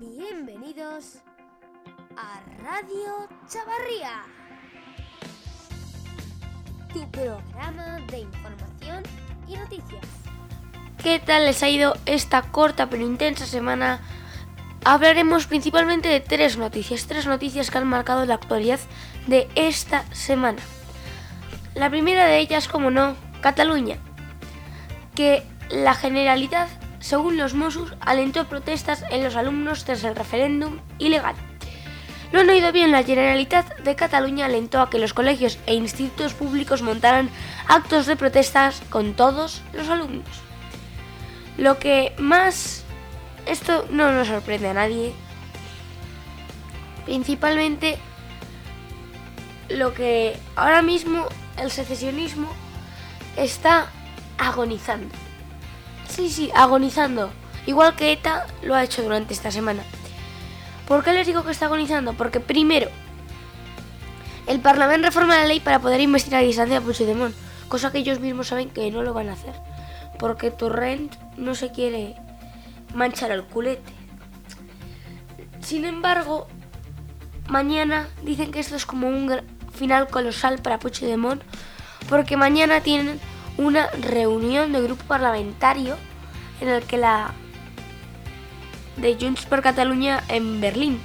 Bienvenidos 0.00 1.18
a 2.16 2.40
Radio 2.64 3.28
Chavarría, 3.46 4.24
tu 6.92 7.08
programa 7.12 8.00
de 8.10 8.18
información 8.18 9.04
y 9.46 9.56
noticias. 9.56 10.04
¿Qué 11.00 11.20
tal 11.20 11.46
les 11.46 11.62
ha 11.62 11.68
ido 11.68 11.96
esta 12.06 12.42
corta 12.42 12.90
pero 12.90 13.04
intensa 13.04 13.46
semana? 13.46 14.00
Hablaremos 14.84 15.46
principalmente 15.46 16.08
de 16.08 16.18
tres 16.18 16.56
noticias, 16.56 17.06
tres 17.06 17.26
noticias 17.26 17.70
que 17.70 17.78
han 17.78 17.86
marcado 17.86 18.26
la 18.26 18.34
actualidad 18.34 18.80
de 19.28 19.48
esta 19.54 20.02
semana. 20.12 20.60
La 21.76 21.88
primera 21.88 22.26
de 22.26 22.40
ellas, 22.40 22.66
como 22.66 22.90
no, 22.90 23.14
Cataluña, 23.40 23.98
que 25.14 25.44
la 25.70 25.94
Generalidad 25.94 26.66
según 27.04 27.36
los 27.36 27.52
Mossos, 27.52 27.92
alentó 28.00 28.46
protestas 28.46 29.04
en 29.10 29.22
los 29.22 29.36
alumnos 29.36 29.84
tras 29.84 30.04
el 30.04 30.16
referéndum 30.16 30.78
ilegal. 30.98 31.34
Lo 32.32 32.40
han 32.40 32.48
oído 32.48 32.72
bien, 32.72 32.92
la 32.92 33.02
Generalitat 33.02 33.80
de 33.80 33.94
Cataluña 33.94 34.46
alentó 34.46 34.80
a 34.80 34.88
que 34.88 34.98
los 34.98 35.12
colegios 35.12 35.58
e 35.66 35.74
institutos 35.74 36.32
públicos 36.32 36.80
montaran 36.80 37.28
actos 37.68 38.06
de 38.06 38.16
protestas 38.16 38.80
con 38.88 39.12
todos 39.12 39.60
los 39.74 39.90
alumnos. 39.90 40.26
Lo 41.58 41.78
que 41.78 42.14
más... 42.16 42.84
Esto 43.44 43.86
no 43.90 44.10
nos 44.10 44.28
sorprende 44.28 44.68
a 44.70 44.74
nadie. 44.74 45.12
Principalmente 47.04 47.98
lo 49.68 49.92
que 49.92 50.38
ahora 50.56 50.80
mismo 50.80 51.26
el 51.58 51.70
secesionismo 51.70 52.48
está 53.36 53.90
agonizando. 54.38 55.23
Sí, 56.08 56.30
sí, 56.30 56.50
agonizando. 56.54 57.30
Igual 57.66 57.96
que 57.96 58.12
ETA 58.12 58.46
lo 58.62 58.74
ha 58.74 58.84
hecho 58.84 59.02
durante 59.02 59.34
esta 59.34 59.50
semana. 59.50 59.82
¿Por 60.86 61.02
qué 61.02 61.12
les 61.12 61.26
digo 61.26 61.44
que 61.44 61.50
está 61.50 61.66
agonizando? 61.66 62.12
Porque 62.12 62.40
primero, 62.40 62.88
el 64.46 64.60
Parlamento 64.60 65.06
reforma 65.06 65.36
la 65.36 65.46
ley 65.46 65.60
para 65.60 65.78
poder 65.78 66.00
investigar 66.00 66.42
a 66.42 66.46
distancia 66.46 66.78
a 66.78 66.80
Puigdemont, 66.82 67.34
cosa 67.68 67.90
que 67.90 67.98
ellos 67.98 68.20
mismos 68.20 68.48
saben 68.48 68.68
que 68.68 68.90
no 68.90 69.02
lo 69.02 69.14
van 69.14 69.30
a 69.30 69.32
hacer, 69.32 69.54
porque 70.18 70.50
Torrent 70.50 71.14
no 71.38 71.54
se 71.54 71.72
quiere 71.72 72.16
manchar 72.94 73.30
el 73.30 73.44
culete. 73.44 73.92
Sin 75.62 75.86
embargo, 75.86 76.46
mañana 77.48 78.08
dicen 78.22 78.50
que 78.50 78.60
esto 78.60 78.76
es 78.76 78.84
como 78.84 79.08
un 79.08 79.40
final 79.72 80.08
colosal 80.08 80.58
para 80.58 80.78
Puigdemont, 80.78 81.42
porque 82.10 82.36
mañana 82.36 82.80
tienen 82.80 83.18
una 83.56 83.88
reunión 83.90 84.72
de 84.72 84.82
grupo 84.82 85.04
parlamentario 85.04 85.96
en 86.60 86.68
el 86.68 86.82
que 86.82 86.96
la 86.96 87.34
de 88.96 89.16
Junts 89.20 89.46
per 89.46 89.62
Cataluña 89.62 90.22
en 90.28 90.60
Berlín. 90.60 91.00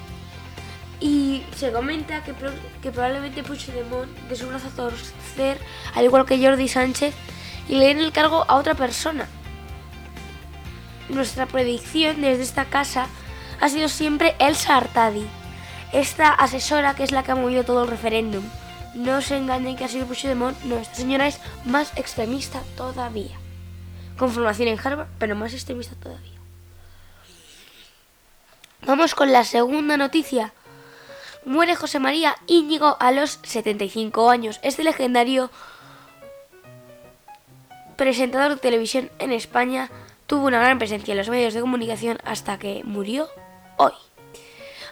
Y 0.99 1.43
se 1.55 1.71
comenta 1.71 2.23
que, 2.23 2.33
que 2.81 2.91
probablemente 2.91 3.43
Puigdemont 3.43 4.09
de 4.27 4.35
su 4.35 4.47
brazo 4.47 4.67
a 4.67 4.71
torcer, 4.71 5.57
al 5.95 6.05
igual 6.05 6.25
que 6.25 6.43
Jordi 6.43 6.67
Sánchez, 6.67 7.13
y 7.69 7.75
le 7.75 7.87
den 7.87 7.99
el 7.99 8.11
cargo 8.11 8.45
a 8.47 8.55
otra 8.55 8.75
persona. 8.75 9.27
Nuestra 11.07 11.45
predicción 11.45 12.21
desde 12.21 12.43
esta 12.43 12.65
casa 12.65 13.07
ha 13.61 13.69
sido 13.69 13.87
siempre 13.87 14.35
Elsa 14.39 14.75
Artadi, 14.77 15.25
esta 15.93 16.33
asesora 16.33 16.95
que 16.95 17.03
es 17.03 17.11
la 17.11 17.23
que 17.23 17.31
ha 17.31 17.35
movido 17.35 17.63
todo 17.63 17.83
el 17.83 17.89
referéndum. 17.89 18.43
No 18.95 19.21
se 19.21 19.37
engañen 19.37 19.75
que 19.75 19.85
ha 19.85 19.87
sido 19.87 20.05
Puigdemont, 20.05 20.59
no, 20.63 20.77
esta 20.77 20.95
señora 20.95 21.27
es 21.27 21.39
más 21.65 21.95
extremista 21.95 22.61
todavía. 22.75 23.37
Con 24.17 24.31
formación 24.31 24.67
en 24.67 24.79
Harvard, 24.79 25.07
pero 25.19 25.35
más 25.35 25.53
extremista 25.53 25.95
todavía. 25.95 26.39
Vamos 28.85 29.13
con 29.13 29.31
la 29.31 29.43
segunda 29.43 29.97
noticia. 29.97 30.53
Muere 31.45 31.75
José 31.75 31.99
María 31.99 32.35
Íñigo 32.47 32.97
a 32.99 33.11
los 33.11 33.39
75 33.43 34.29
años. 34.29 34.59
Este 34.63 34.83
legendario 34.83 35.51
presentador 37.95 38.55
de 38.55 38.61
televisión 38.61 39.11
en 39.19 39.31
España 39.31 39.89
tuvo 40.25 40.47
una 40.47 40.59
gran 40.59 40.79
presencia 40.79 41.11
en 41.11 41.17
los 41.17 41.29
medios 41.29 41.53
de 41.53 41.61
comunicación 41.61 42.17
hasta 42.23 42.57
que 42.57 42.81
murió 42.83 43.27
hoy. 43.77 43.93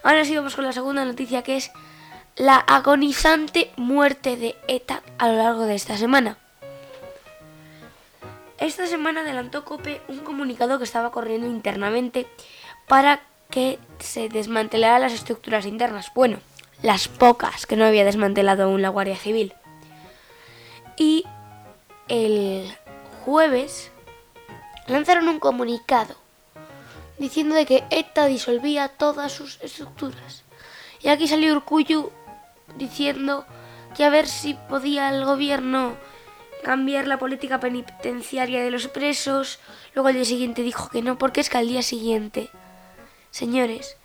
Ahora 0.03 0.25
sí 0.25 0.35
vamos 0.35 0.55
con 0.55 0.65
la 0.65 0.73
segunda 0.73 1.05
noticia 1.05 1.41
que 1.41 1.57
es 1.57 1.71
la 2.37 2.57
agonizante 2.57 3.71
muerte 3.77 4.37
de 4.37 4.55
ETA 4.67 5.01
a 5.17 5.27
lo 5.27 5.37
largo 5.37 5.65
de 5.65 5.75
esta 5.75 5.97
semana. 5.97 6.37
Esta 8.59 8.85
semana 8.87 9.21
adelantó 9.21 9.65
COPE 9.65 10.01
un 10.07 10.19
comunicado 10.19 10.77
que 10.77 10.83
estaba 10.83 11.11
corriendo 11.11 11.47
internamente 11.47 12.27
para 12.87 13.21
que 13.49 13.79
se 13.99 14.29
desmantelaran 14.29 15.01
las 15.01 15.13
estructuras 15.13 15.65
internas. 15.65 16.11
Bueno, 16.13 16.39
las 16.83 17.07
pocas 17.07 17.65
que 17.65 17.75
no 17.75 17.85
había 17.85 18.05
desmantelado 18.05 18.63
aún 18.63 18.81
la 18.81 18.89
Guardia 18.89 19.15
Civil. 19.15 19.53
Y 20.95 21.25
el 22.07 22.71
jueves 23.25 23.91
lanzaron 24.85 25.27
un 25.27 25.39
comunicado 25.39 26.15
diciendo 27.17 27.55
de 27.55 27.65
que 27.65 27.83
ETA 27.89 28.27
disolvía 28.27 28.89
todas 28.89 29.31
sus 29.31 29.59
estructuras. 29.61 30.43
Y 31.01 31.09
aquí 31.09 31.27
salió 31.27 31.53
Urcuyu 31.53 32.11
diciendo 32.75 33.45
que 33.95 34.03
a 34.03 34.09
ver 34.09 34.27
si 34.27 34.53
podía 34.53 35.09
el 35.09 35.25
gobierno 35.25 35.95
cambiar 36.63 37.07
la 37.07 37.17
política 37.17 37.59
penitenciaria 37.59 38.63
de 38.63 38.71
los 38.71 38.87
presos. 38.87 39.59
Luego 39.93 40.09
al 40.09 40.15
día 40.15 40.25
siguiente 40.25 40.63
dijo 40.63 40.89
que 40.89 41.01
no, 41.01 41.17
porque 41.17 41.41
es 41.41 41.49
que 41.49 41.57
al 41.57 41.67
día 41.67 41.81
siguiente, 41.81 42.49
señores, 43.31 43.97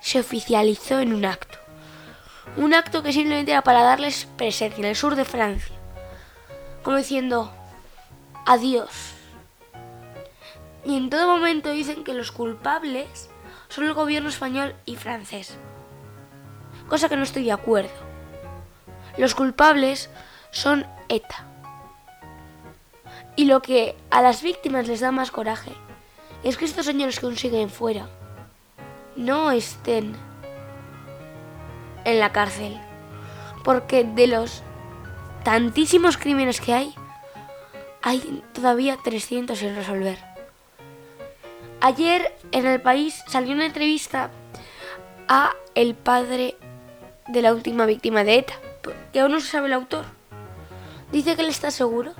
se 0.00 0.20
oficializó 0.20 1.00
en 1.00 1.12
un 1.12 1.24
acto. 1.24 1.58
Un 2.56 2.74
acto 2.74 3.02
que 3.02 3.12
simplemente 3.12 3.52
era 3.52 3.62
para 3.62 3.82
darles 3.82 4.26
presencia 4.36 4.80
en 4.80 4.86
el 4.86 4.96
sur 4.96 5.16
de 5.16 5.24
Francia. 5.24 5.74
Como 6.82 6.96
diciendo, 6.96 7.52
adiós. 8.46 9.12
Y 10.84 10.96
en 10.96 11.10
todo 11.10 11.26
momento 11.26 11.70
dicen 11.72 12.04
que 12.04 12.14
los 12.14 12.30
culpables 12.30 13.28
son 13.68 13.84
el 13.84 13.94
gobierno 13.94 14.28
español 14.28 14.76
y 14.86 14.96
francés 14.96 15.58
cosa 16.88 17.08
que 17.08 17.16
no 17.16 17.22
estoy 17.22 17.44
de 17.44 17.52
acuerdo. 17.52 17.90
Los 19.16 19.34
culpables 19.34 20.10
son 20.50 20.86
ETA. 21.08 21.46
Y 23.36 23.44
lo 23.44 23.60
que 23.60 23.96
a 24.10 24.22
las 24.22 24.42
víctimas 24.42 24.88
les 24.88 25.00
da 25.00 25.12
más 25.12 25.30
coraje 25.30 25.72
es 26.42 26.56
que 26.56 26.64
estos 26.64 26.86
señores 26.86 27.16
que 27.16 27.26
consiguen 27.26 27.68
fuera 27.70 28.08
no 29.14 29.50
estén 29.50 30.14
en 32.04 32.20
la 32.20 32.32
cárcel. 32.32 32.80
Porque 33.64 34.04
de 34.04 34.26
los 34.28 34.62
tantísimos 35.44 36.16
crímenes 36.16 36.60
que 36.60 36.72
hay, 36.72 36.94
hay 38.02 38.42
todavía 38.52 38.96
300 39.02 39.58
sin 39.58 39.74
resolver. 39.74 40.18
Ayer 41.80 42.36
en 42.52 42.66
el 42.66 42.80
país 42.80 43.22
salió 43.26 43.54
una 43.54 43.66
entrevista 43.66 44.30
a 45.28 45.52
el 45.74 45.94
padre 45.94 46.56
de 47.28 47.42
la 47.42 47.52
última 47.52 47.86
víctima 47.86 48.24
de 48.24 48.38
ETA, 48.38 48.54
que 49.12 49.20
aún 49.20 49.32
no 49.32 49.40
se 49.40 49.48
sabe 49.48 49.66
el 49.66 49.72
autor. 49.72 50.04
Dice 51.12 51.36
que 51.36 51.42
él 51.42 51.48
está 51.48 51.70
seguro 51.70 52.12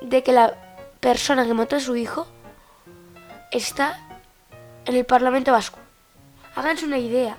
de 0.00 0.22
que 0.22 0.32
la 0.32 0.56
persona 1.00 1.46
que 1.46 1.54
mató 1.54 1.76
a 1.76 1.80
su 1.80 1.96
hijo 1.96 2.26
está 3.50 3.98
en 4.84 4.96
el 4.96 5.04
Parlamento 5.04 5.52
Vasco. 5.52 5.78
Háganse 6.54 6.86
una 6.86 6.98
idea. 6.98 7.36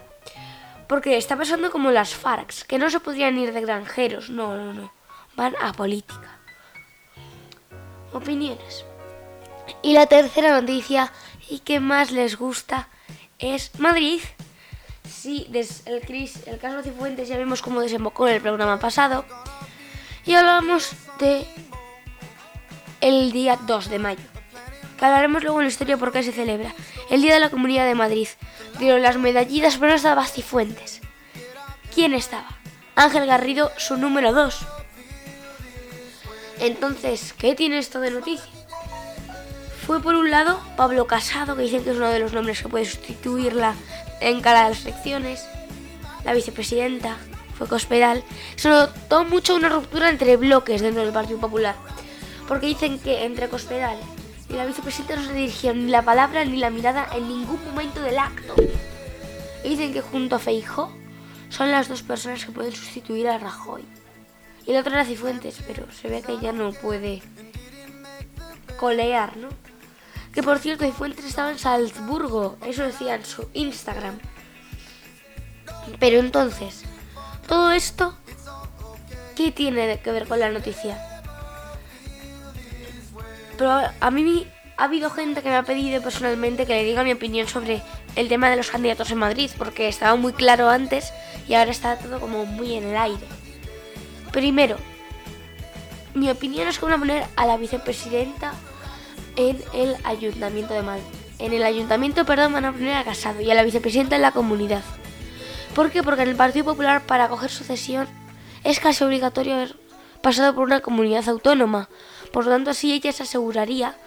Porque 0.88 1.18
está 1.18 1.38
pasando 1.38 1.72
como 1.72 1.92
las 1.92 2.14
FARC, 2.14 2.66
que 2.68 2.78
no 2.78 2.90
se 2.90 3.00
podrían 3.00 3.38
ir 3.38 3.54
de 3.54 3.62
granjeros, 3.62 4.30
no, 4.30 4.56
no, 4.56 4.74
no. 4.74 4.92
Van 5.36 5.56
a 5.62 5.74
política. 5.74 6.40
Opiniones. 8.12 8.86
Y 9.82 9.94
la 9.94 10.06
tercera 10.06 10.60
noticia, 10.60 11.12
y 11.50 11.60
que 11.60 11.80
más 11.80 12.12
les 12.12 12.38
gusta, 12.38 12.90
es 13.40 13.78
Madrid 13.80 14.22
Sí, 15.24 15.48
el, 15.86 16.02
Cris, 16.02 16.46
el 16.48 16.58
caso 16.58 16.84
Cifuentes 16.84 17.30
ya 17.30 17.38
vimos 17.38 17.62
cómo 17.62 17.80
desembocó 17.80 18.28
en 18.28 18.34
el 18.34 18.42
programa 18.42 18.78
pasado. 18.78 19.24
Y 20.26 20.34
hablamos 20.34 20.92
de 21.18 21.48
el 23.00 23.32
día 23.32 23.58
2 23.66 23.90
de 23.90 24.00
mayo. 24.00 24.24
Que 25.00 25.06
hablaremos 25.06 25.42
luego 25.42 25.62
en 25.62 25.68
la 25.68 25.72
historia 25.72 25.96
por 25.96 26.12
qué 26.12 26.24
se 26.24 26.34
celebra. 26.34 26.74
El 27.10 27.22
Día 27.22 27.36
de 27.36 27.40
la 27.40 27.50
Comunidad 27.50 27.86
de 27.86 27.96
Madrid. 27.96 28.28
Dieron 28.80 29.02
las 29.02 29.16
medallitas, 29.16 29.78
pero 29.78 29.92
no 29.92 29.96
estaba 29.96 30.28
Cifuentes. 30.28 31.00
¿Quién 31.96 32.14
estaba? 32.14 32.58
Ángel 32.96 33.26
Garrido, 33.26 33.72
su 33.78 33.96
número 33.96 34.34
2. 34.34 34.68
Entonces, 36.60 37.32
¿qué 37.32 37.56
tiene 37.56 37.78
esto 37.78 38.02
de 38.02 38.12
noticia? 38.12 38.52
Fue 39.88 40.02
por 40.02 40.16
un 40.16 40.30
lado 40.30 40.60
Pablo 40.76 41.08
Casado, 41.08 41.56
que 41.56 41.62
dicen 41.62 41.86
que 41.86 41.92
es 41.92 41.96
uno 41.96 42.10
de 42.10 42.20
los 42.20 42.34
nombres 42.34 42.62
que 42.62 42.68
puede 42.68 42.84
sustituirla 42.84 43.76
en 44.30 44.42
cara 44.42 44.66
a 44.66 44.70
las 44.70 44.86
elecciones. 44.86 45.46
La 46.24 46.34
vicepresidenta 46.34 47.18
fue 47.58 47.68
Cospedal. 47.68 48.24
Se 48.56 48.70
notó 48.70 49.26
mucho 49.26 49.56
una 49.56 49.70
ruptura 49.70 50.10
entre 50.10 50.38
bloques 50.38 50.82
dentro 50.82 51.04
del 51.04 51.14
Partido 51.14 51.40
Popular. 51.40 51.76
Porque 52.48 52.68
dicen 52.68 53.00
que 53.00 53.26
entre 53.26 53.50
Cospedal 53.50 53.98
y 54.50 54.54
la 54.54 54.66
vicepresidenta 54.66 55.16
no 55.16 55.28
se 55.28 55.34
dirigió 55.34 55.74
ni 55.74 55.90
la 55.90 56.02
palabra 56.02 56.46
ni 56.46 56.58
la 56.58 56.70
mirada 56.70 57.08
en 57.14 57.28
ningún 57.28 57.64
momento 57.66 58.02
del 58.02 58.20
acto. 58.20 58.56
Y 59.64 59.70
dicen 59.70 59.94
que 59.94 60.02
junto 60.02 60.36
a 60.36 60.40
Feijo 60.40 60.92
son 61.50 61.72
las 61.72 61.88
dos 61.88 62.04
personas 62.04 62.46
que 62.46 62.52
pueden 62.52 62.74
sustituir 62.74 63.28
a 63.28 63.38
Rajoy. 63.38 63.84
Y 64.66 64.72
el 64.72 64.78
otro 64.78 64.94
era 64.94 65.06
Cifuentes, 65.06 65.60
pero 65.68 65.92
se 65.92 66.08
ve 66.08 66.22
que 66.22 66.40
ya 66.40 66.54
no 66.54 66.72
puede 66.72 67.22
colear, 68.78 69.38
¿no? 69.38 69.50
Que 70.34 70.42
por 70.42 70.58
cierto, 70.58 70.84
Cifuentes 70.84 71.26
estaba 71.26 71.52
en 71.52 71.60
Salzburgo, 71.60 72.58
eso 72.66 72.84
decía 72.84 73.16
en 73.16 73.26
su 73.26 73.48
Instagram. 73.54 74.20
Pero 76.00 76.20
entonces, 76.20 76.84
todo 77.48 77.72
esto, 77.72 78.18
¿qué 79.36 79.52
tiene 79.52 80.00
que 80.00 80.12
ver 80.12 80.28
con 80.28 80.40
la 80.40 80.50
noticia? 80.50 80.98
Pero 83.58 83.72
a 84.00 84.12
mí 84.12 84.48
ha 84.78 84.86
habido 84.86 85.12
gente 85.12 85.44
que 85.44 85.50
me 85.50 85.56
ha 85.56 85.64
pedido 85.64 86.02
personalmente 86.02 86.66
que 86.66 86.74
le 86.74 86.84
diga 86.84 87.04
mi 87.04 87.12
opinión 87.12 87.48
sobre 87.48 87.84
el 88.16 88.28
tema 88.28 88.50
de 88.50 88.56
los 88.56 88.72
candidatos 88.72 89.12
en 89.12 89.20
Madrid, 89.20 89.52
porque 89.58 89.88
estaba 89.88 90.16
muy 90.16 90.34
claro 90.34 90.68
antes 90.70 91.14
y 91.48 91.54
ahora 91.54 91.72
está 91.72 91.98
todo 91.98 92.20
como 92.20 92.46
muy 92.46 92.74
en 92.74 92.86
el 92.86 92.98
aire. 92.98 93.28
Primero, 94.32 94.78
mi 96.16 96.30
opinión 96.32 96.68
es 96.68 96.80
que 96.80 96.86
van 96.86 96.96
a 96.96 97.00
poner 97.00 97.26
a 97.36 97.46
la 97.46 97.58
vicepresidenta 97.58 98.54
en 99.36 99.62
el 99.74 99.96
ayuntamiento 100.04 100.74
de 100.74 100.82
Madrid. 100.82 101.04
En 101.40 101.54
el 101.54 101.64
ayuntamiento, 101.64 102.26
perdón, 102.26 102.54
van 102.54 102.66
a 102.66 102.72
poner 102.72 102.96
a 102.96 103.04
Casado 103.04 103.42
y 103.42 103.52
a 103.52 103.54
la 103.54 103.64
vicepresidenta 103.64 104.16
en 104.16 104.22
la 104.22 104.32
comunidad. 104.32 104.84
¿Por 105.76 105.92
qué? 105.92 106.04
Porque 106.04 106.22
en 106.22 106.30
el 106.30 106.36
Partido 106.36 106.66
Popular 106.66 107.06
para 107.06 107.28
coger 107.28 107.50
sucesión 107.50 108.08
es 108.64 108.80
casi 108.80 109.04
obligatorio 109.04 109.56
haber 109.56 109.76
pasado 110.22 110.54
por 110.56 110.64
una 110.64 110.80
comunidad 110.80 111.28
autónoma. 111.28 111.90
Por 112.32 112.46
lo 112.46 112.52
tanto, 112.52 112.72
así 112.72 112.94
ella 112.94 113.12
se 113.12 113.24
aseguraría 113.24 113.98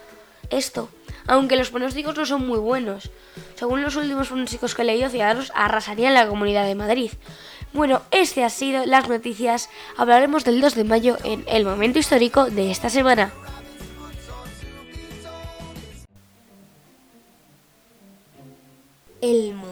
esto. 0.50 0.88
Aunque 1.26 1.56
los 1.56 1.70
pronósticos 1.70 2.16
no 2.16 2.24
son 2.24 2.46
muy 2.46 2.58
buenos. 2.58 3.10
Según 3.56 3.82
los 3.82 3.96
últimos 3.96 4.28
pronósticos 4.28 4.74
que 4.74 4.82
he 4.82 4.84
leído, 4.84 5.10
Ciudadanos 5.10 5.52
arrasaría 5.54 6.08
en 6.08 6.14
la 6.14 6.28
Comunidad 6.28 6.64
de 6.64 6.74
Madrid. 6.74 7.10
Bueno, 7.72 8.00
este 8.12 8.44
ha 8.44 8.50
sido 8.50 8.86
las 8.86 9.08
noticias. 9.08 9.68
Hablaremos 9.96 10.44
del 10.44 10.60
2 10.60 10.74
de 10.76 10.84
mayo 10.84 11.18
en 11.24 11.44
el 11.48 11.64
momento 11.64 11.98
histórico 11.98 12.46
de 12.46 12.70
esta 12.70 12.88
semana. 12.88 13.32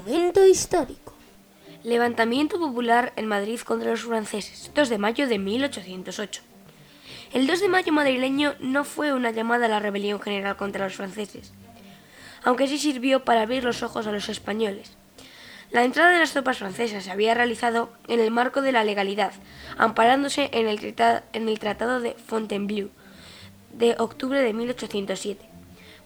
Momento 0.04 0.46
histórico. 0.46 1.14
Levantamiento 1.82 2.58
popular 2.58 3.14
en 3.16 3.26
Madrid 3.26 3.58
contra 3.60 3.90
los 3.90 4.02
franceses, 4.02 4.70
2 4.74 4.88
de 4.90 4.98
mayo 4.98 5.26
de 5.26 5.38
1808. 5.38 6.42
El 7.32 7.46
2 7.46 7.60
de 7.60 7.68
mayo 7.68 7.92
madrileño 7.92 8.54
no 8.60 8.84
fue 8.84 9.14
una 9.14 9.30
llamada 9.30 9.64
a 9.66 9.68
la 9.68 9.80
rebelión 9.80 10.20
general 10.20 10.56
contra 10.56 10.84
los 10.84 10.94
franceses, 10.94 11.52
aunque 12.42 12.68
sí 12.68 12.78
sirvió 12.78 13.24
para 13.24 13.42
abrir 13.42 13.64
los 13.64 13.82
ojos 13.82 14.06
a 14.06 14.12
los 14.12 14.28
españoles. 14.28 14.92
La 15.70 15.84
entrada 15.84 16.10
de 16.10 16.20
las 16.20 16.32
tropas 16.32 16.58
francesas 16.58 17.04
se 17.04 17.10
había 17.10 17.34
realizado 17.34 17.90
en 18.06 18.20
el 18.20 18.30
marco 18.30 18.60
de 18.60 18.72
la 18.72 18.84
legalidad, 18.84 19.32
amparándose 19.78 20.50
en 20.52 20.68
el, 20.68 21.58
Tratado 21.58 22.00
de 22.00 22.12
Fontainebleau 22.14 22.90
de 23.72 23.96
octubre 23.98 24.40
de 24.42 24.52
1807, 24.52 25.53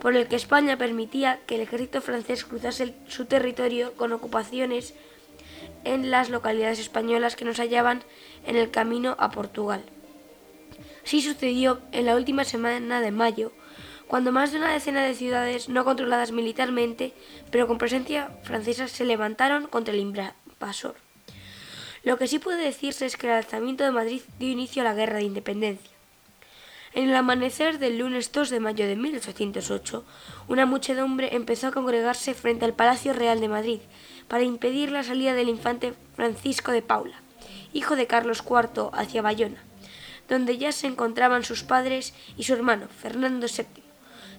por 0.01 0.17
el 0.17 0.29
que 0.29 0.37
España 0.37 0.79
permitía 0.79 1.41
que 1.47 1.57
el 1.57 1.63
ejército 1.63 2.01
francés 2.01 2.45
cruzase 2.45 2.95
su 3.09 3.27
territorio 3.27 3.95
con 3.95 4.13
ocupaciones 4.13 4.95
en 5.85 6.11
las 6.11 6.31
localidades 6.31 6.79
españolas 6.79 7.37
que 7.37 7.45
nos 7.45 7.59
hallaban 7.59 8.03
en 8.47 8.57
el 8.57 8.71
camino 8.71 9.17
a 9.19 9.31
Portugal. 9.31 9.83
Sí 11.05 11.23
sucedió 11.23 11.81
en 11.93 12.07
la 12.07 12.17
última 12.17 12.45
semana 12.45 13.01
de 13.01 13.11
mayo, 13.11 13.53
cuando 14.07 14.33
más 14.33 14.53
de 14.53 14.59
una 14.59 14.73
decena 14.73 15.05
de 15.05 15.15
ciudades 15.15 15.69
no 15.69 15.85
controladas 15.85 16.33
militarmente, 16.33 17.13
pero 17.51 17.67
con 17.67 17.79
presencia 17.79 18.31
francesa, 18.43 18.89
se 18.89 19.05
levantaron 19.05 19.67
contra 19.67 19.95
el 19.95 20.01
invasor. 20.01 20.97
Lo 22.05 22.17
que 22.17 22.27
sí 22.27 22.39
puede 22.39 22.65
decirse 22.65 23.05
es 23.07 23.17
que 23.17 23.27
el 23.27 23.35
alzamiento 23.35 23.85
de 23.85 23.91
Madrid 23.91 24.23
dio 24.39 24.49
inicio 24.49 24.83
a 24.83 24.85
la 24.85 24.95
Guerra 24.95 25.19
de 25.19 25.25
Independencia. 25.25 25.98
En 26.99 27.11
el 27.11 27.15
amanecer 27.15 27.79
del 27.79 27.99
lunes 27.99 28.33
2 28.33 28.51
de 28.51 28.59
mayo 28.59 28.85
de 28.85 28.97
1808, 28.97 30.05
una 30.49 30.67
muchedumbre 30.67 31.37
empezó 31.37 31.69
a 31.69 31.71
congregarse 31.71 32.35
frente 32.35 32.65
al 32.65 32.75
Palacio 32.75 33.13
Real 33.13 33.39
de 33.39 33.47
Madrid 33.47 33.79
para 34.27 34.43
impedir 34.43 34.91
la 34.91 35.05
salida 35.05 35.35
del 35.35 35.49
infante 35.49 35.95
Francisco 36.17 36.73
de 36.73 36.83
Paula, 36.83 37.23
hijo 37.73 37.95
de 37.95 38.09
Carlos 38.09 38.43
IV, 38.45 38.91
hacia 38.95 39.23
Bayona 39.23 39.63
donde 40.29 40.59
ya 40.59 40.73
se 40.73 40.89
encontraban 40.89 41.45
sus 41.45 41.63
padres 41.63 42.15
y 42.37 42.43
su 42.43 42.53
hermano, 42.53 42.89
Fernando 42.89 43.47
VII, 43.47 43.85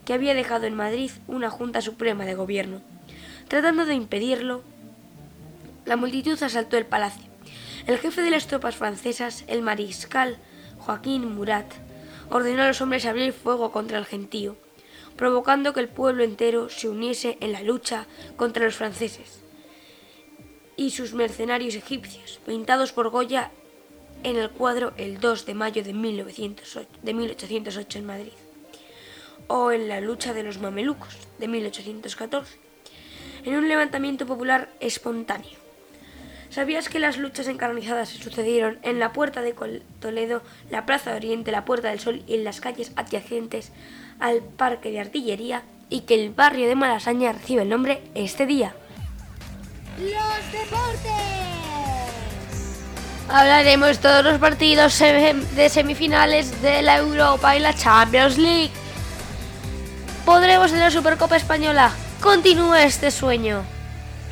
que 0.03 0.13
había 0.13 0.33
dejado 0.33 0.65
en 0.65 0.75
Madrid 0.75 1.11
una 1.27 1.49
Junta 1.49 1.81
Suprema 1.81 2.25
de 2.25 2.35
Gobierno. 2.35 2.81
Tratando 3.47 3.85
de 3.85 3.93
impedirlo, 3.93 4.63
la 5.85 5.95
multitud 5.95 6.43
asaltó 6.43 6.75
el 6.75 6.85
palacio. 6.85 7.23
El 7.87 7.99
jefe 7.99 8.21
de 8.21 8.31
las 8.31 8.47
tropas 8.47 8.75
francesas, 8.75 9.45
el 9.47 9.61
mariscal 9.61 10.39
Joaquín 10.77 11.33
Murat, 11.33 11.73
ordenó 12.29 12.63
a 12.63 12.67
los 12.67 12.81
hombres 12.81 13.05
abrir 13.05 13.33
fuego 13.33 13.71
contra 13.71 13.97
el 13.97 14.05
gentío, 14.05 14.55
provocando 15.15 15.73
que 15.73 15.79
el 15.79 15.89
pueblo 15.89 16.23
entero 16.23 16.69
se 16.69 16.89
uniese 16.89 17.37
en 17.41 17.51
la 17.51 17.61
lucha 17.61 18.05
contra 18.37 18.65
los 18.65 18.75
franceses 18.75 19.41
y 20.79 20.91
sus 20.91 21.13
mercenarios 21.13 21.75
egipcios, 21.75 22.39
pintados 22.45 22.93
por 22.93 23.09
Goya 23.09 23.51
en 24.23 24.37
el 24.37 24.49
cuadro 24.49 24.93
el 24.95 25.19
2 25.19 25.45
de 25.45 25.53
mayo 25.53 25.83
de, 25.83 25.93
1908, 25.93 26.87
de 27.03 27.13
1808 27.13 27.99
en 27.99 28.05
Madrid, 28.05 28.31
o 29.47 29.71
en 29.71 29.89
la 29.89 29.99
lucha 29.99 30.33
de 30.33 30.43
los 30.43 30.59
mamelucos 30.59 31.17
de 31.37 31.47
1814, 31.49 32.57
en 33.43 33.55
un 33.55 33.67
levantamiento 33.67 34.25
popular 34.25 34.69
espontáneo. 34.79 35.68
¿Sabías 36.49 36.89
que 36.89 36.97
las 36.97 37.17
luchas 37.17 37.47
encarnizadas 37.47 38.09
se 38.09 38.17
sucedieron 38.17 38.79
en 38.81 38.99
la 38.99 39.13
Puerta 39.13 39.41
de 39.41 39.53
Toledo, 39.99 40.41
la 40.71 40.85
Plaza 40.85 41.11
de 41.11 41.17
Oriente, 41.17 41.51
la 41.51 41.63
Puerta 41.63 41.89
del 41.89 41.99
Sol 41.99 42.23
y 42.25 42.35
en 42.35 42.43
las 42.43 42.59
calles 42.59 42.91
adyacentes 42.95 43.71
al 44.19 44.41
Parque 44.41 44.89
de 44.89 44.99
Artillería 44.99 45.61
y 45.89 46.01
que 46.01 46.15
el 46.15 46.31
barrio 46.31 46.67
de 46.67 46.75
Malasaña 46.75 47.33
recibe 47.33 47.61
el 47.61 47.69
nombre 47.69 48.01
este 48.15 48.47
día? 48.47 48.73
¡Los 49.99 50.51
deportes! 50.51 51.11
Hablaremos 53.29 53.99
todos 53.99 54.23
los 54.23 54.39
partidos 54.39 54.97
de 54.97 55.69
semifinales 55.69 56.63
de 56.63 56.81
la 56.81 56.97
Europa 56.97 57.55
y 57.55 57.59
la 57.59 57.75
Champions 57.75 58.39
League. 58.39 58.71
¿Podremos 60.25 60.73
en 60.73 60.79
la 60.79 60.89
Supercopa 60.89 61.37
Española? 61.37 61.91
Continúa 62.21 62.83
este 62.83 63.11
sueño 63.11 63.63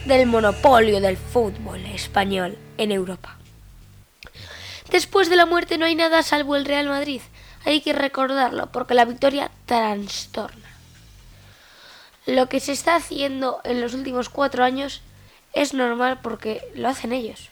del 0.07 0.25
monopolio 0.25 1.01
del 1.01 1.17
fútbol 1.17 1.85
español 1.87 2.57
en 2.77 2.93
Europa. 2.93 3.37
Después 4.89 5.29
de 5.29 5.35
la 5.35 5.45
muerte 5.45 5.77
no 5.77 5.85
hay 5.85 5.95
nada 5.95 6.23
salvo 6.23 6.55
el 6.55 6.63
Real 6.63 6.87
Madrid. 6.87 7.19
Hay 7.65 7.81
que 7.81 7.91
recordarlo 7.91 8.71
porque 8.71 8.93
la 8.93 9.03
victoria 9.03 9.51
trastorna. 9.65 10.69
Lo 12.25 12.47
que 12.47 12.61
se 12.61 12.71
está 12.71 12.95
haciendo 12.95 13.59
en 13.65 13.81
los 13.81 13.93
últimos 13.93 14.29
cuatro 14.29 14.63
años 14.63 15.01
es 15.51 15.73
normal 15.73 16.19
porque 16.23 16.61
lo 16.73 16.87
hacen 16.87 17.11
ellos. 17.11 17.49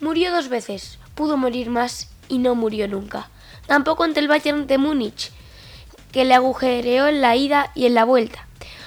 Murió 0.00 0.32
dos 0.32 0.48
veces, 0.48 0.98
pudo 1.14 1.36
morir 1.36 1.68
más 1.68 2.08
y 2.28 2.38
no 2.38 2.54
murió 2.54 2.88
nunca. 2.88 3.28
Tampoco 3.66 4.04
ante 4.04 4.20
el 4.20 4.28
Bayern 4.28 4.66
de 4.66 4.78
Múnich, 4.78 5.32
que 6.12 6.24
le 6.24 6.32
agujereó 6.32 7.08
en 7.08 7.20
la 7.20 7.36
ida 7.36 7.72
y 7.74 7.84
en 7.84 7.92
la 7.92 8.04
vuelta. 8.04 8.46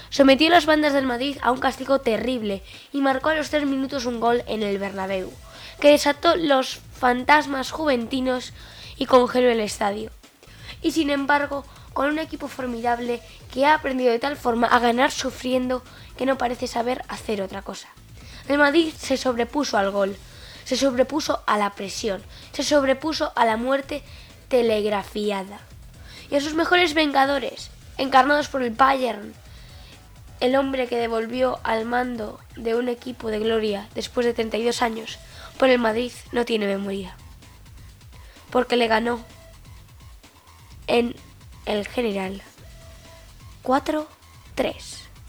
Sometió 0.09 0.47
a 0.47 0.51
las 0.51 0.65
bandas 0.65 0.93
del 0.93 1.05
Madrid 1.05 1.37
a 1.41 1.51
un 1.51 1.59
castigo 1.59 1.99
terrible 1.99 2.63
y 2.93 3.01
marcó 3.01 3.29
a 3.29 3.35
los 3.35 3.49
tres 3.49 3.65
minutos 3.65 4.05
un 4.05 4.19
gol 4.19 4.43
en 4.47 4.63
el 4.63 4.79
Bernabéu, 4.79 5.31
que 5.79 5.91
desató 5.91 6.35
los 6.35 6.79
fantasmas 6.97 7.71
juventinos 7.71 8.53
y 8.97 9.05
congeló 9.05 9.49
el 9.49 9.59
estadio. 9.59 10.11
Y 10.81 10.91
sin 10.91 11.09
embargo, 11.09 11.65
con 11.93 12.09
un 12.09 12.19
equipo 12.19 12.47
formidable 12.47 13.21
que 13.51 13.65
ha 13.65 13.73
aprendido 13.73 14.11
de 14.11 14.19
tal 14.19 14.37
forma 14.37 14.67
a 14.67 14.79
ganar 14.79 15.11
sufriendo 15.11 15.83
que 16.15 16.25
no 16.25 16.37
parece 16.37 16.67
saber 16.67 17.03
hacer 17.07 17.41
otra 17.41 17.61
cosa. 17.61 17.89
El 18.47 18.59
Madrid 18.59 18.93
se 18.97 19.17
sobrepuso 19.17 19.77
al 19.77 19.91
gol, 19.91 20.15
se 20.63 20.77
sobrepuso 20.77 21.43
a 21.45 21.57
la 21.57 21.71
presión, 21.71 22.23
se 22.53 22.63
sobrepuso 22.63 23.33
a 23.35 23.45
la 23.45 23.57
muerte 23.57 24.03
telegrafiada. 24.47 25.59
Y 26.29 26.35
a 26.35 26.41
sus 26.41 26.53
mejores 26.53 26.93
vengadores, 26.93 27.71
encarnados 27.97 28.47
por 28.47 28.61
el 28.61 28.71
Bayern, 28.71 29.33
el 30.39 30.55
hombre 30.55 30.87
que 30.87 30.97
devolvió 30.97 31.59
al 31.63 31.85
mando 31.85 32.39
de 32.55 32.75
un 32.75 32.89
equipo 32.89 33.29
de 33.29 33.39
gloria 33.39 33.89
después 33.95 34.25
de 34.25 34.33
32 34.33 34.81
años 34.81 35.19
por 35.57 35.69
el 35.69 35.79
Madrid 35.79 36.11
no 36.31 36.45
tiene 36.45 36.67
memoria. 36.67 37.15
Porque 38.51 38.77
le 38.77 38.87
ganó 38.87 39.23
en 40.87 41.15
el 41.65 41.87
general 41.87 42.41
4-3, 43.63 44.05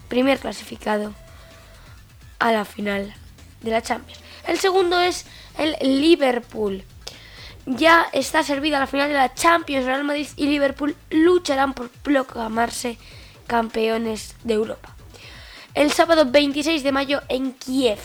primer 0.08 0.38
clasificado 0.38 1.14
a 2.38 2.52
la 2.52 2.64
final 2.64 3.14
de 3.62 3.70
la 3.70 3.82
Champions. 3.82 4.20
El 4.46 4.58
segundo 4.58 5.00
es 5.00 5.26
el 5.58 5.76
Liverpool. 6.00 6.84
ya 7.66 8.06
está 8.12 8.42
servida 8.42 8.78
la 8.78 8.86
final 8.86 9.08
de 9.08 9.14
la 9.14 9.34
Champions. 9.34 9.84
Real 9.84 10.04
Madrid 10.04 10.28
y 10.36 10.46
Liverpool 10.46 10.96
lucharán 11.10 11.74
por 11.74 11.90
proclamarse 11.90 12.96
campeones 13.46 14.36
de 14.44 14.54
Europa. 14.54 14.97
El 15.78 15.92
sábado 15.92 16.24
26 16.26 16.82
de 16.82 16.90
mayo 16.90 17.22
en 17.28 17.52
Kiev, 17.52 18.00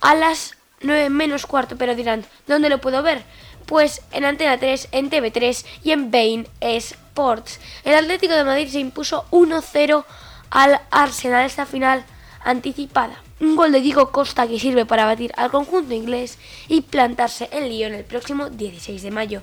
a 0.00 0.16
las 0.16 0.56
9 0.80 1.10
menos 1.10 1.46
cuarto, 1.46 1.78
pero 1.78 1.94
dirán, 1.94 2.26
¿dónde 2.48 2.68
lo 2.68 2.80
puedo 2.80 3.04
ver? 3.04 3.22
Pues 3.66 4.02
en 4.10 4.24
Antena 4.24 4.58
3, 4.58 4.88
en 4.90 5.08
TV3 5.08 5.64
y 5.84 5.92
en 5.92 6.10
Bain 6.10 6.48
Sports. 6.60 7.60
El 7.84 7.94
Atlético 7.94 8.34
de 8.34 8.42
Madrid 8.42 8.68
se 8.68 8.80
impuso 8.80 9.26
1-0 9.30 10.04
al 10.50 10.80
Arsenal 10.90 11.46
esta 11.46 11.66
final 11.66 12.04
anticipada. 12.42 13.22
Un 13.38 13.54
gol 13.54 13.70
de 13.70 13.80
Diego 13.80 14.10
Costa 14.10 14.48
que 14.48 14.58
sirve 14.58 14.84
para 14.84 15.04
batir 15.04 15.32
al 15.36 15.52
conjunto 15.52 15.94
inglés 15.94 16.36
y 16.66 16.80
plantarse 16.80 17.48
en 17.52 17.68
Lyon 17.68 17.94
el 17.94 18.04
próximo 18.04 18.50
16 18.50 19.02
de 19.04 19.10
mayo. 19.12 19.42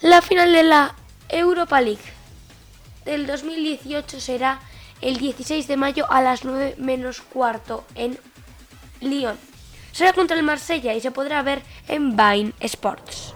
La 0.00 0.22
final 0.22 0.50
de 0.50 0.62
la 0.62 0.94
Europa 1.28 1.82
League 1.82 2.00
del 3.04 3.26
2018 3.26 4.18
será 4.18 4.58
el 5.02 5.18
16 5.18 5.66
de 5.66 5.76
mayo 5.76 6.10
a 6.10 6.22
las 6.22 6.44
9 6.44 6.76
menos 6.78 7.20
cuarto 7.20 7.84
en 7.94 8.18
Lyon. 9.00 9.36
Será 9.90 10.14
contra 10.14 10.36
el 10.36 10.42
Marsella 10.42 10.94
y 10.94 11.00
se 11.00 11.10
podrá 11.10 11.42
ver 11.42 11.62
en 11.88 12.16
Vine 12.16 12.52
Sports. 12.60 13.34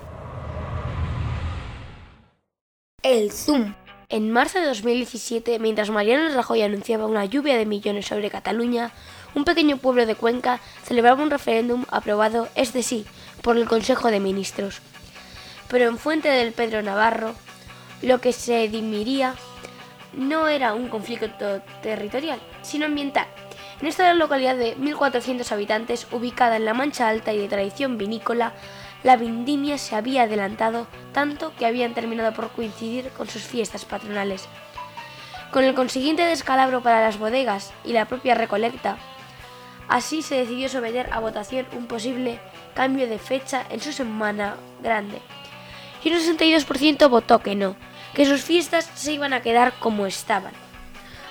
El 3.02 3.30
Zoom. 3.30 3.74
En 4.08 4.30
marzo 4.30 4.60
de 4.60 4.66
2017, 4.66 5.58
mientras 5.58 5.90
Mariano 5.90 6.32
Rajoy 6.32 6.62
anunciaba 6.62 7.06
una 7.06 7.24
lluvia 7.24 7.58
de 7.58 7.66
millones 7.66 8.06
sobre 8.06 8.30
Cataluña, 8.30 8.92
un 9.34 9.44
pequeño 9.44 9.78
pueblo 9.78 10.06
de 10.06 10.14
Cuenca 10.14 10.60
celebraba 10.84 11.22
un 11.22 11.30
referéndum 11.30 11.84
aprobado, 11.90 12.48
es 12.54 12.72
de 12.72 12.84
sí, 12.84 13.04
por 13.42 13.56
el 13.56 13.66
Consejo 13.66 14.12
de 14.12 14.20
Ministros. 14.20 14.80
Pero 15.68 15.88
en 15.88 15.98
Fuente 15.98 16.28
del 16.28 16.52
Pedro 16.52 16.82
Navarro, 16.82 17.34
lo 18.00 18.20
que 18.20 18.32
se 18.32 18.68
dimiría 18.68 19.34
no 20.16 20.48
era 20.48 20.74
un 20.74 20.88
conflicto 20.88 21.60
territorial, 21.82 22.40
sino 22.62 22.86
ambiental. 22.86 23.26
En 23.80 23.86
esta 23.86 24.12
localidad 24.14 24.56
de 24.56 24.76
1.400 24.78 25.52
habitantes, 25.52 26.06
ubicada 26.10 26.56
en 26.56 26.64
la 26.64 26.74
Mancha 26.74 27.08
Alta 27.08 27.32
y 27.32 27.38
de 27.38 27.48
tradición 27.48 27.98
vinícola, 27.98 28.54
la 29.02 29.16
vendimia 29.16 29.76
se 29.78 29.94
había 29.94 30.22
adelantado 30.22 30.86
tanto 31.12 31.52
que 31.58 31.66
habían 31.66 31.94
terminado 31.94 32.32
por 32.32 32.48
coincidir 32.50 33.10
con 33.10 33.28
sus 33.28 33.42
fiestas 33.42 33.84
patronales. 33.84 34.48
Con 35.52 35.64
el 35.64 35.74
consiguiente 35.74 36.22
descalabro 36.22 36.82
para 36.82 37.02
las 37.02 37.18
bodegas 37.18 37.72
y 37.84 37.92
la 37.92 38.06
propia 38.06 38.34
recolecta, 38.34 38.96
así 39.88 40.22
se 40.22 40.36
decidió 40.36 40.68
someter 40.68 41.08
a 41.12 41.20
votación 41.20 41.66
un 41.76 41.86
posible 41.86 42.40
cambio 42.74 43.06
de 43.06 43.18
fecha 43.18 43.64
en 43.70 43.80
su 43.80 43.92
semana 43.92 44.56
grande. 44.82 45.20
Y 46.02 46.10
un 46.10 46.18
62% 46.18 47.08
votó 47.08 47.40
que 47.40 47.54
no, 47.54 47.76
que 48.16 48.24
sus 48.24 48.42
fiestas 48.42 48.90
se 48.94 49.12
iban 49.12 49.34
a 49.34 49.42
quedar 49.42 49.74
como 49.78 50.06
estaban. 50.06 50.54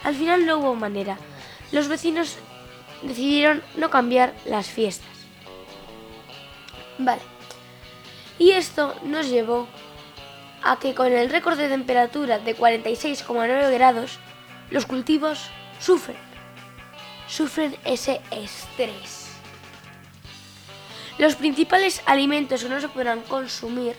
Al 0.03 0.13
final 0.13 0.45
no 0.45 0.59
hubo 0.59 0.75
manera. 0.75 1.17
Los 1.71 1.87
vecinos 1.87 2.37
decidieron 3.01 3.63
no 3.75 3.89
cambiar 3.89 4.35
las 4.45 4.67
fiestas. 4.67 5.09
Vale. 6.99 7.23
Y 8.37 8.51
esto 8.51 8.93
nos 9.03 9.27
llevó 9.29 9.67
a 10.61 10.77
que 10.77 10.93
con 10.93 11.11
el 11.11 11.31
récord 11.31 11.57
de 11.57 11.69
temperatura 11.69 12.37
de 12.37 12.55
46,9 12.55 13.73
grados, 13.73 14.19
los 14.69 14.85
cultivos 14.85 15.49
sufren. 15.79 16.17
Sufren 17.27 17.75
ese 17.83 18.21
estrés. 18.29 19.31
Los 21.17 21.35
principales 21.35 22.03
alimentos 22.05 22.61
que 22.61 22.69
no 22.69 22.79
se 22.79 22.89
podrán 22.89 23.21
consumir 23.21 23.95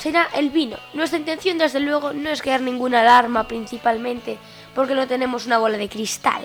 será 0.00 0.28
el 0.34 0.48
vino. 0.50 0.78
Nuestra 0.94 1.18
intención, 1.18 1.58
desde 1.58 1.78
luego, 1.78 2.12
no 2.14 2.30
es 2.30 2.40
crear 2.40 2.62
ninguna 2.62 3.00
alarma, 3.00 3.46
principalmente 3.46 4.38
porque 4.74 4.94
no 4.94 5.06
tenemos 5.06 5.46
una 5.46 5.58
bola 5.58 5.76
de 5.76 5.88
cristal 5.88 6.44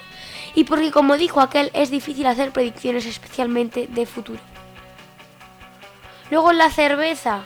y 0.55 0.65
porque, 0.65 0.91
como 0.91 1.17
dijo 1.17 1.39
aquel, 1.39 1.71
es 1.73 1.89
difícil 1.89 2.25
hacer 2.27 2.51
predicciones 2.51 3.05
especialmente 3.05 3.87
de 3.87 4.05
futuro. 4.05 4.39
Luego 6.29 6.51
la 6.51 6.69
cerveza. 6.69 7.45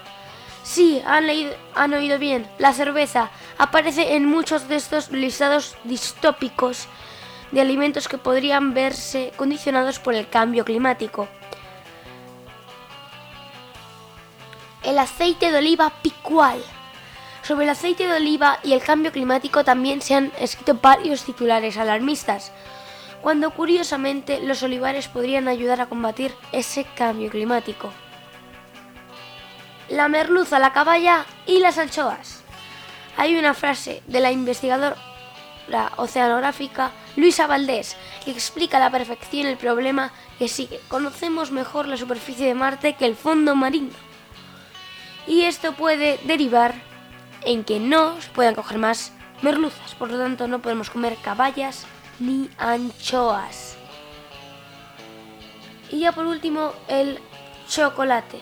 Sí, 0.64 1.02
han, 1.06 1.28
leído, 1.28 1.54
han 1.76 1.94
oído 1.94 2.18
bien. 2.18 2.48
La 2.58 2.74
cerveza 2.74 3.30
aparece 3.58 4.16
en 4.16 4.26
muchos 4.26 4.68
de 4.68 4.78
estos 4.78 5.12
listados 5.12 5.76
distópicos 5.84 6.88
de 7.52 7.62
alimentos 7.62 8.08
que 8.08 8.18
podrían 8.18 8.74
verse 8.74 9.32
condicionados 9.36 10.00
por 10.00 10.16
el 10.16 10.28
cambio 10.28 10.66
climático. 10.66 11.28
Aceite 15.00 15.52
de 15.52 15.58
oliva 15.58 15.90
picual. 16.02 16.62
Sobre 17.42 17.64
el 17.64 17.72
aceite 17.72 18.06
de 18.06 18.14
oliva 18.14 18.60
y 18.64 18.74
el 18.74 18.84
cambio 18.84 19.12
climático 19.12 19.64
también 19.64 20.02
se 20.02 20.14
han 20.14 20.32
escrito 20.40 20.76
varios 20.76 21.24
titulares 21.24 21.78
alarmistas, 21.78 22.52
cuando 23.22 23.52
curiosamente 23.52 24.40
los 24.42 24.62
olivares 24.62 25.08
podrían 25.08 25.48
ayudar 25.48 25.82
a 25.82 25.88
combatir 25.88 26.34
ese 26.52 26.84
cambio 26.96 27.30
climático. 27.30 27.92
La 29.90 30.08
merluza, 30.08 30.60
la 30.60 30.74
caballa 30.74 31.26
y 31.48 31.60
las 31.60 31.78
anchoas. 31.78 32.44
Hay 33.18 33.36
una 33.36 33.54
frase 33.54 34.04
de 34.06 34.20
la 34.20 34.32
investigadora 34.32 34.96
oceanográfica 35.98 36.92
Luisa 37.16 37.48
Valdés 37.48 37.96
que 38.24 38.32
explica 38.32 38.78
a 38.78 38.80
la 38.80 38.92
perfección 38.92 39.48
el 39.48 39.58
problema 39.58 40.12
que 40.38 40.48
sigue. 40.48 40.80
Conocemos 40.88 41.52
mejor 41.52 41.88
la 41.88 41.98
superficie 41.98 42.48
de 42.48 42.54
Marte 42.54 42.94
que 42.94 43.06
el 43.06 43.16
fondo 43.16 43.56
marino 43.56 44.09
y 45.30 45.44
esto 45.44 45.74
puede 45.74 46.20
derivar 46.24 46.74
en 47.46 47.64
que 47.64 47.80
no 47.80 48.20
se 48.20 48.30
puedan 48.32 48.56
coger 48.56 48.80
más 48.80 49.14
merluzas, 49.44 49.94
por 49.96 50.10
lo 50.10 50.18
tanto 50.18 50.48
no 50.48 50.60
podemos 50.60 50.90
comer 50.90 51.16
caballas 51.22 51.86
ni 52.20 52.50
anchoas. 52.58 53.78
Y 55.92 56.00
ya 56.00 56.12
por 56.12 56.26
último 56.26 56.74
el 56.88 57.20
chocolate, 57.70 58.40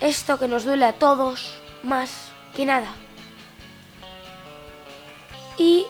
esto 0.00 0.38
que 0.38 0.48
nos 0.48 0.64
duele 0.64 0.86
a 0.86 0.94
todos 0.94 1.54
más 1.82 2.32
que 2.56 2.64
nada. 2.64 2.88
Y 5.58 5.84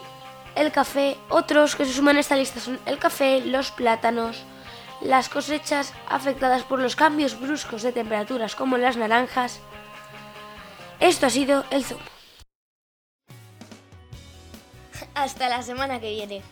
el 0.57 0.73
café, 0.73 1.17
otros 1.29 1.77
que 1.77 1.85
se 1.85 1.93
suman 1.93 2.17
a 2.17 2.21
esta 2.21 2.35
lista 2.35 2.59
son 2.59 2.81
el 2.85 2.99
café, 2.99 3.43
los 3.47 3.71
plátanos, 3.71 4.43
las 5.01 5.29
cosechas 5.29 5.95
afectadas 6.09 6.65
por 6.65 6.81
los 6.81 6.97
cambios 6.97 7.41
bruscos 7.41 7.83
de 7.83 7.93
temperaturas 7.93 8.57
como 8.57 8.77
las 8.77 8.97
naranjas, 8.97 9.61
esto 11.01 11.27
ha 11.27 11.31
sido 11.31 11.65
el 11.71 11.85
Zoom. 11.85 12.01
Hasta 15.15 15.49
la 15.49 15.63
semana 15.63 16.01
que 16.01 16.11
viene. 16.11 16.43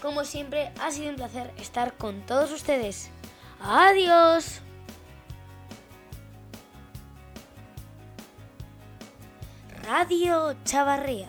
Como 0.00 0.24
siempre, 0.24 0.72
ha 0.80 0.90
sido 0.90 1.10
un 1.10 1.16
placer 1.16 1.52
estar 1.58 1.94
con 1.96 2.22
todos 2.22 2.50
ustedes. 2.52 3.10
Adiós. 3.60 4.62
Radio 9.82 10.54
Chavarría, 10.64 11.28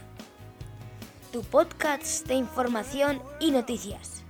tu 1.32 1.42
podcast 1.42 2.28
de 2.28 2.36
información 2.36 3.22
y 3.40 3.52
noticias. 3.52 4.21